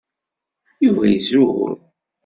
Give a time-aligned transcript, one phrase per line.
[0.83, 1.69] Yuba zur.